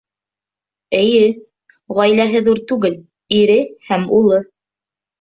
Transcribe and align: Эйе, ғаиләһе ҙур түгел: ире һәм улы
Эйе, 0.99 1.27
ғаиләһе 1.99 2.43
ҙур 2.49 2.65
түгел: 2.73 2.99
ире 3.45 3.63
һәм 3.93 4.13
улы 4.23 4.45